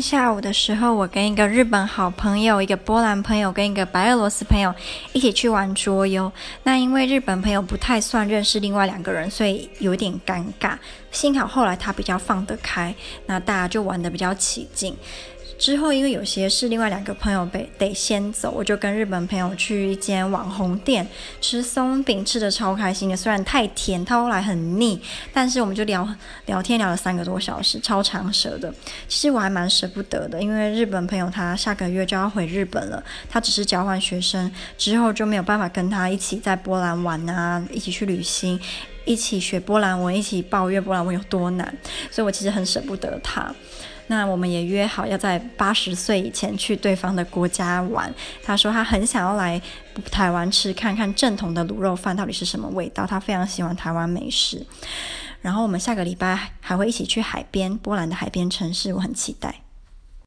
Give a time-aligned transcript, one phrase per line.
[0.00, 4.74] 下午的时候，我跟一个日本好朋友、一个波兰朋友跟一个白俄罗斯朋友
[5.12, 6.30] 一起去玩桌游。
[6.64, 10.76] 那因为日本朋友不太算认识另外两个人，所以有点尴尬。
[11.10, 12.94] 幸好后来他比较放得开，
[13.26, 14.94] 那大家就玩得比较起劲。
[15.58, 21.06] 之后，因为有些是另外两个朋友被得先走，我就跟日本朋友去一间网红店
[21.40, 23.16] 吃松饼，吃得超开心的。
[23.16, 25.00] 虽然太甜，他后来很腻，
[25.32, 26.06] 但是我们就聊
[26.44, 28.72] 聊天聊了三个多小时，超长舌的。
[29.08, 38.60] 其实我还蛮舍不得的，因为日本朋友他下个月就要回日本了，他只是交换学生，之后就没有办法跟他一起在波兰玩啊，一起去旅行，
[39.06, 41.74] 一起学波兰文，一起抱怨波兰文有多难，
[42.10, 43.50] 所以我其实很舍不得他。
[44.08, 48.12] 那我们也约好要在八十岁以前去对方的国家玩。
[48.44, 49.60] 他说他很想要来
[50.12, 53.04] 台湾吃，看看正统的卤肉饭到底是什么味道。
[53.04, 54.64] 他非常喜欢台湾美食。
[55.40, 59.65] 然后我们下个礼拜还会一起去海边，波兰的海边城市，我很期待。